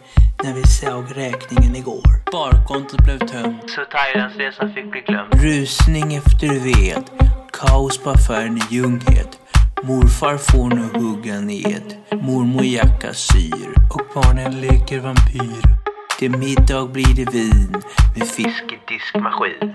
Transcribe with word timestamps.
när 0.44 0.54
vi 0.54 0.62
såg 0.66 1.04
räkningen 1.16 1.76
igår. 1.76 2.28
Sparkontot 2.28 3.04
blev 3.04 3.18
tömt. 3.18 3.70
Så 3.70 3.84
Thailandsresan 3.84 4.74
fick 4.74 4.90
bli 4.90 5.00
glömd. 5.00 5.34
Rusning 5.34 6.14
efter 6.14 6.48
ved. 6.48 7.04
Kaos 7.52 7.98
på 7.98 8.10
affären 8.10 8.56
i 8.56 8.74
Ljunghed. 8.74 9.36
Morfar 9.82 10.36
får 10.36 10.68
nu 10.68 11.00
hugga 11.00 11.40
ned. 11.40 11.96
Mormor 12.10 12.64
jacka 12.64 13.14
syr. 13.14 13.74
Och 13.90 14.02
barnen 14.14 14.60
leker 14.60 15.00
vampyr. 15.00 15.83
Till 16.18 16.30
middag 16.30 16.86
blir 16.86 17.14
det 17.14 17.30
vin 17.32 17.82
med 18.16 18.28
fisk 18.28 18.64
i 18.72 18.78
diskmaskin. 18.88 19.74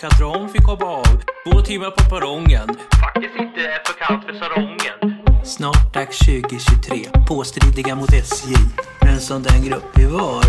Katron 0.00 0.48
fick 0.48 0.64
hoppa 0.64 0.84
av. 0.84 1.22
Två 1.44 1.60
timmar 1.60 1.90
på 1.90 2.10
perrongen. 2.10 2.68
Faktiskt 3.00 3.34
inte 3.38 3.80
för 3.84 3.92
kallt 3.98 4.24
för 4.24 4.32
sarongen. 4.32 5.24
Snart 5.44 5.94
dags 5.94 6.18
2023, 6.18 6.96
påstridiga 7.28 7.94
mot 7.94 8.12
SJ. 8.12 8.54
Men 9.00 9.20
som 9.20 9.42
den 9.42 9.64
grupp 9.64 9.84
vi 9.94 10.06
var. 10.06 10.44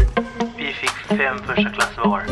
Vi 0.57 0.73
fick 0.73 1.17
fem 1.17 1.37
första 1.47 1.69
klass 1.69 1.97
var. 1.97 2.23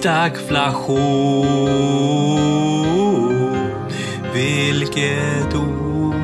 Stagflation, 0.00 0.96
vilket 4.34 5.54
ord. 5.54 6.14